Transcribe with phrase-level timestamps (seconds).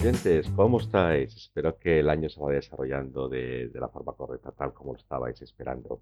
[0.00, 0.48] oyentes.
[0.56, 1.36] ¿Cómo estáis?
[1.36, 4.98] Espero que el año se vaya desarrollando de, de, la forma correcta, tal como lo
[4.98, 6.00] estabais esperando.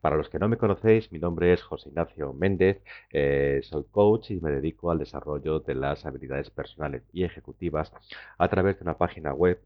[0.00, 4.30] Para los que no me conocéis, mi nombre es José Ignacio Méndez, eh, soy coach
[4.30, 7.90] y me dedico al desarrollo de las habilidades personales y ejecutivas
[8.38, 9.60] a través de una página web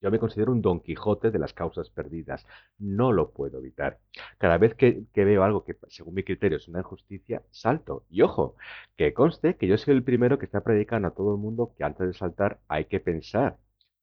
[0.01, 2.47] yo me considero un Don Quijote de las causas perdidas.
[2.79, 3.99] No lo puedo evitar.
[4.39, 8.05] Cada vez que, veo algo que, según mi criterio, es una injusticia, salto.
[8.11, 8.57] Y ojo,
[8.97, 11.85] que conste que yo soy el primero que está predicando a todo el mundo que
[11.85, 13.59] antes de saltar hay que pensar.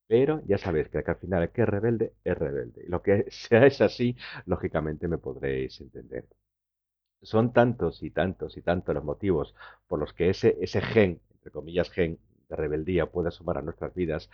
[0.07, 2.83] Pero ya sabéis que al final el que es rebelde es rebelde.
[2.85, 6.25] Y lo que sea es así, lógicamente me podréis entender.
[7.21, 9.55] Son tantos y tantos y tantos los motivos
[9.87, 12.19] por los que ese, ese gen, entre comillas gen,
[12.49, 14.29] de rebeldía puede asomar a nuestras vidas,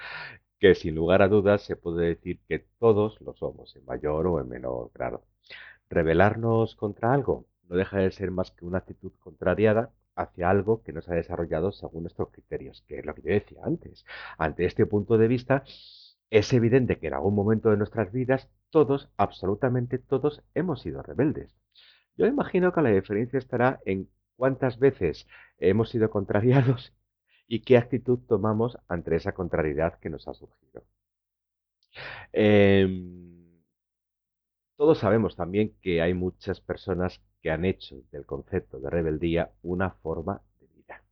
[0.61, 4.39] que sin lugar a dudas se puede decir que todos lo somos, en mayor o
[4.39, 5.25] en menor grado.
[5.89, 10.93] Rebelarnos contra algo no deja de ser más que una actitud contrariada hacia algo que
[10.93, 14.05] no se ha desarrollado según nuestros criterios, que es lo que yo decía antes.
[14.37, 15.63] Ante este punto de vista,
[16.29, 21.55] es evidente que en algún momento de nuestras vidas todos, absolutamente todos, hemos sido rebeldes.
[22.15, 26.93] Yo imagino que la diferencia estará en cuántas veces hemos sido contrariados
[27.51, 30.83] y qué actitud tomamos ante esa contrariedad que nos ha surgido.
[32.31, 33.61] Em,
[34.77, 39.89] todos sabemos también que hay muchas personas que han hecho del concepto de rebeldía una
[39.91, 41.03] forma de vida.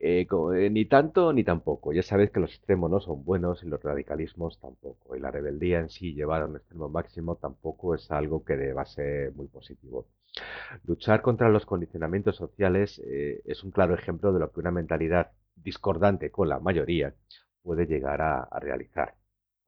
[0.00, 0.26] Eh,
[0.56, 1.92] eh, ni tanto ni tampoco.
[1.92, 5.14] Ya sabéis que los extremos no son buenos y los radicalismos tampoco.
[5.14, 8.84] Y la rebeldía en sí llevada a un extremo máximo tampoco es algo que deba
[8.86, 10.08] ser muy positivo.
[10.84, 15.30] Luchar contra los condicionamientos sociales eh, es un claro ejemplo de lo que una mentalidad
[15.64, 17.14] discordante con la mayoría
[17.62, 19.14] puede llegar a, realizar.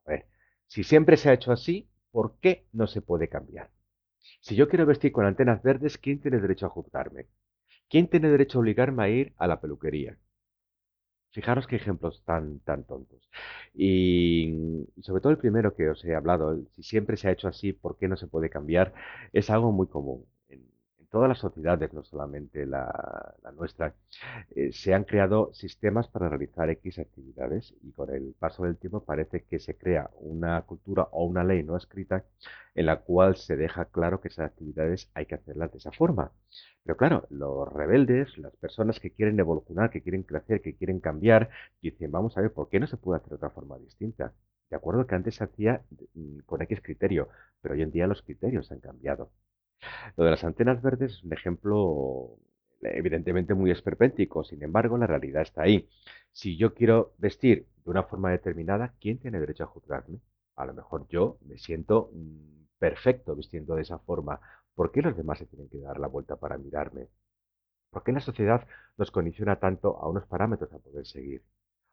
[0.05, 0.27] A ver,
[0.67, 3.71] si siempre se ha hecho así, ¿por qué no se puede cambiar?
[4.41, 7.27] Si yo quiero vestir con antenas verdes, ¿quién tiene derecho a juzgarme?
[7.89, 10.19] ¿Quién tiene derecho a obligarme a ir a la peluquería?
[11.31, 13.29] Fijaros qué ejemplos tan, tan tontos.
[13.75, 17.73] Y sobre todo el primero que os he hablado, si siempre se ha hecho así,
[17.73, 18.95] ¿por qué no se puede cambiar?
[19.33, 20.27] Es algo muy común
[21.17, 23.95] todas las sociedades, no solamente la, nuestra,
[24.55, 29.03] eh, se han creado sistemas para realizar X actividades y con el paso del tiempo
[29.03, 32.27] parece que se crea una cultura o una ley no escrita
[32.75, 36.33] en la cual se deja claro que esas actividades hay que hacerlas de esa forma.
[36.85, 41.49] Pero claro, los rebeldes, las personas que quieren evolucionar, que quieren crecer, que quieren cambiar,
[41.81, 44.35] dicen, vamos a ver, ¿por qué no se puede hacer de otra forma distinta?
[44.69, 45.83] De acuerdo que antes se hacía
[46.15, 47.31] mm, con X criterio,
[47.63, 49.31] pero hoy en día los criterios han cambiado.
[50.17, 52.39] Lo de las antenas verdes es un ejemplo
[52.83, 55.89] evidentemente muy esperpéntico, sin embargo, la realidad está ahí.
[56.33, 60.21] Si yo quiero vestir de una forma determinada, ¿quién tiene derecho a juzgarme?
[60.57, 64.41] A lo mejor yo me siento mm, perfecto vistiendo de esa forma.
[64.75, 67.09] ¿Por qué los demás se tienen que dar la vuelta para mirarme?
[67.91, 71.43] ¿Por qué la sociedad nos condiciona tanto a unos parámetros a poder seguir?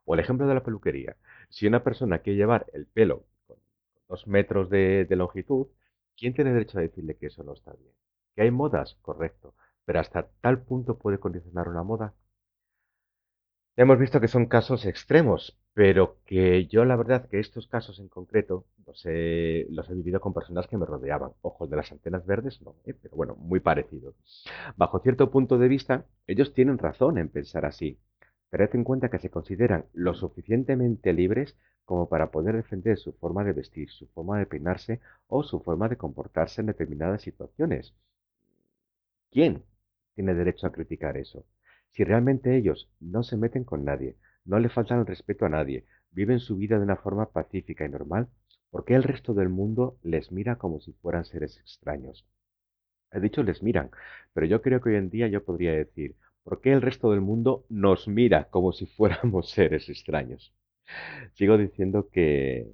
[0.06, 1.16] O el ejemplo de la peluquería.
[1.50, 3.58] Si una persona quiere llevar el pelo con
[4.10, 5.68] dos metros de longitud,
[6.24, 7.92] ¿Quién tiene derecho a decirle que eso no está bien?
[8.34, 8.96] ¿Que hay modas?
[9.02, 9.56] Correcto.
[9.84, 12.16] pero hasta tal punto puede condicionar una moda.
[13.76, 18.08] Hemos visto que son casos extremos, pero que yo la verdad que estos casos en
[18.08, 21.32] concreto los he, los he vivido con personas que me rodeaban.
[21.42, 22.94] Ojos de las antenas verdes, no, ¿eh?
[22.94, 24.14] pero bueno, muy parecido.
[24.76, 28.00] Bajo cierto punto de vista, ellos tienen razón en pensar así.
[28.54, 33.12] Pero ten en cuenta que se consideran lo suficientemente libres como para poder defender su
[33.14, 37.96] forma de vestir, su forma de peinarse o su forma de comportarse en determinadas situaciones.
[39.32, 39.64] ¿Quién
[40.14, 41.48] tiene derecho a criticar eso?
[41.94, 45.88] Si realmente ellos no se meten con nadie, no le faltan el respeto a nadie,
[46.12, 48.28] viven su vida de una forma pacífica y normal,
[48.70, 52.24] ¿por qué el resto del mundo les mira como si fueran seres extraños?
[53.12, 53.90] He dicho les miran,
[54.32, 57.22] pero yo creo que hoy en día yo podría decir, ¿por qué el resto del
[57.22, 60.54] mundo nos mira como si fuéramos seres extraños?
[61.34, 62.68] Sigo diciendo que,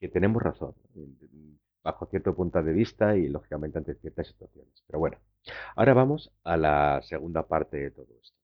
[0.00, 0.74] que tenemos razón,
[1.82, 4.82] bajo cierto punto de vista y lógicamente ante ciertas situaciones.
[4.86, 5.18] Pero bueno,
[5.76, 8.36] ahora vamos a la segunda parte de todo esto.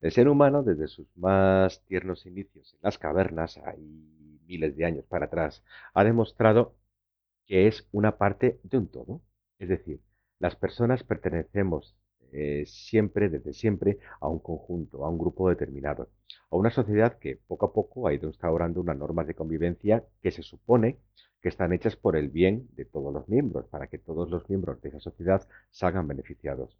[0.00, 3.80] El ser humano, desde sus más tiernos inicios en las cavernas, hay
[4.46, 5.64] miles de años para atrás,
[5.94, 6.76] ha demostrado
[7.46, 9.22] que es una parte de un todo.
[9.58, 10.00] Es decir,
[10.38, 11.96] las personas pertenecemos
[12.32, 16.10] eh, siempre, desde siempre, a un conjunto, a un grupo determinado,
[16.50, 20.30] a una sociedad que poco a poco ha ido instaurando unas normas de convivencia que
[20.30, 20.98] se supone
[21.40, 24.80] que están hechas por el bien de todos los miembros, para que todos los miembros
[24.80, 26.78] de esa sociedad salgan beneficiados.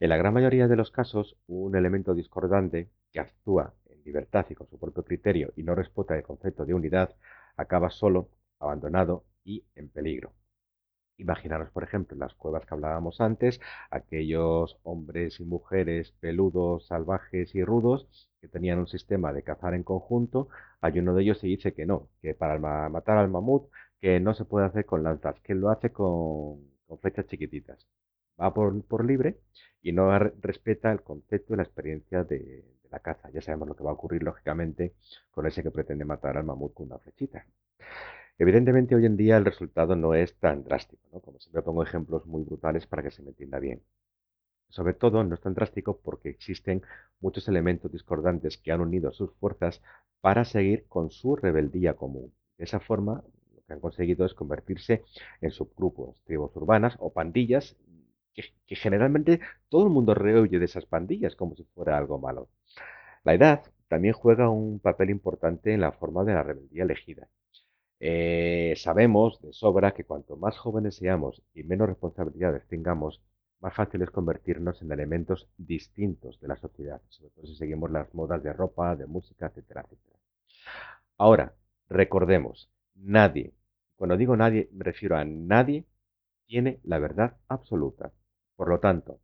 [0.00, 4.54] En la gran mayoría de los casos, un elemento discordante que actúa en libertad y
[4.54, 7.14] con su propio criterio y no respeta el concepto de unidad,
[7.56, 8.28] acaba solo,
[8.58, 10.32] abandonado y en peligro.
[11.18, 13.60] Imaginaros, por ejemplo, las cuevas que hablábamos antes,
[13.90, 18.08] aquellos hombres y mujeres peludos, salvajes y rudos
[18.40, 20.48] que tenían un sistema de cazar en conjunto.
[20.80, 23.70] Hay uno de ellos que dice que no, que para matar al mamut,
[24.00, 26.60] que no se puede hacer con lanzas, que lo hace con,
[27.00, 27.86] flechas chiquititas.
[28.40, 29.38] Va por, libre
[29.82, 33.30] y no respeta el concepto y la experiencia de la caza.
[33.30, 34.94] Ya sabemos lo que va a ocurrir, lógicamente,
[35.30, 37.46] con ese que pretende matar al mamut con una flechita.
[38.38, 41.20] Evidentemente hoy en día el resultado no es tan drástico, ¿no?
[41.20, 43.82] Como siempre pongo ejemplos muy brutales para que se me entienda bien.
[44.70, 46.82] Sobre todo no es tan drástico porque existen
[47.20, 49.82] muchos elementos discordantes que han unido sus fuerzas
[50.22, 52.32] para seguir con su rebeldía común.
[52.56, 53.22] De esa forma,
[53.54, 55.04] lo que han conseguido es convertirse
[55.42, 57.76] en subgrupos, tribus urbanas o pandillas
[58.34, 62.48] que, que generalmente todo el mundo rehuye de esas pandillas como si fuera algo malo.
[63.24, 67.28] La edad también juega un papel importante en la forma de la rebeldía elegida.
[68.04, 73.22] Eh, sabemos de sobra que cuanto más jóvenes seamos y menos responsabilidades tengamos,
[73.60, 78.12] más fácil es convertirnos en elementos distintos de la sociedad, sobre todo si seguimos las
[78.12, 80.18] modas de ropa, de música, etcétera, etcétera.
[81.16, 81.54] Ahora,
[81.88, 83.54] recordemos, nadie,
[83.96, 85.86] cuando digo nadie, me refiero a nadie,
[86.46, 88.12] tiene la verdad absoluta.
[88.56, 89.20] Por lo tanto,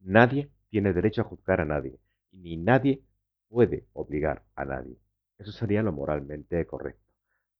[0.00, 1.98] nadie tiene derecho a juzgar a nadie,
[2.32, 3.02] ni nadie
[3.48, 4.98] puede obligar a nadie.
[5.38, 7.01] Eso sería lo moralmente correcto.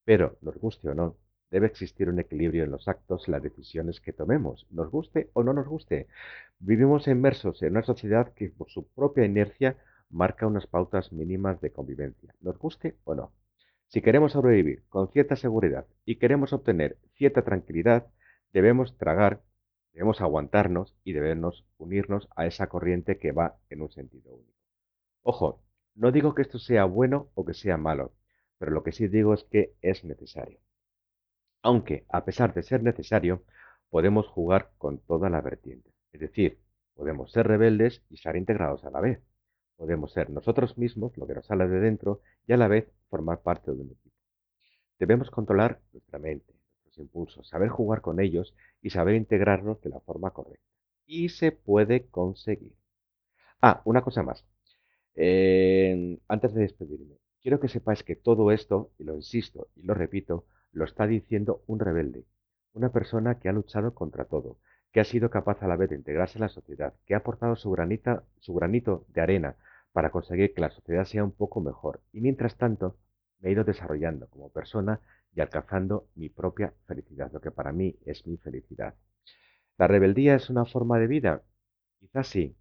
[0.05, 1.17] Pero, nos guste o no,
[1.51, 5.53] debe existir un equilibrio en los actos las decisiones que tomemos, nos guste o no
[5.53, 6.09] nos guste.
[6.59, 9.77] Vivimos inmersos en una sociedad que por su propia inercia
[10.09, 13.33] marca unas pautas mínimas de convivencia, nos guste o no.
[13.89, 18.07] Si queremos sobrevivir con cierta seguridad y queremos obtener cierta tranquilidad,
[18.53, 19.43] debemos tragar,
[19.93, 24.53] debemos aguantarnos y debemos unirnos a esa corriente que va en un sentido único.
[25.23, 25.63] Ojo,
[25.95, 28.15] no digo que esto sea bueno o que sea malo,
[28.63, 30.61] pero lo que sí digo es que es necesario.
[31.63, 33.43] Aunque, a pesar de ser necesario,
[33.91, 35.91] podemos jugar con toda la vertiente.
[36.13, 36.61] Es decir,
[36.95, 39.21] podemos ser rebeldes y estar integrados a la vez.
[39.75, 43.43] Podemos ser nosotros mismos, lo que nos sale de dentro, y a la vez formar
[43.43, 44.15] parte de un equipo.
[44.97, 46.55] Debemos controlar nuestra mente,
[46.85, 50.65] nuestros impulsos, saber jugar con ellos y saber integrarnos de la forma correcta.
[51.05, 52.77] Y se puede conseguir.
[53.61, 54.45] Ah, una cosa más.
[55.17, 59.95] Eh, antes de despedirme, Quiero que sepáis que todo esto, y lo insisto y lo
[59.95, 62.25] repito, lo está diciendo un rebelde,
[62.73, 64.59] una persona que ha luchado contra todo,
[64.93, 67.57] que ha sido capaz a la vez de integrarse en la sociedad, que ha aportado
[67.57, 69.57] su, granita, su granito de arena
[69.91, 72.01] para conseguir que la sociedad sea un poco mejor.
[72.13, 72.97] Y mientras tanto,
[73.41, 75.01] me he ido desarrollando como persona
[75.35, 78.95] y alcanzando mi propia felicidad, lo que para mí es mi felicidad.
[79.79, 81.43] ¿La rebeldía es una forma de vida?
[81.99, 82.57] Quizás sí,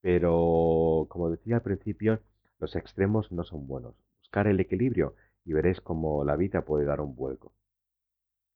[0.00, 2.22] pero como decía al principio,
[2.58, 3.94] los extremos no son buenos
[4.40, 7.52] el equilibrio y veréis cómo la vida puede dar un vuelco.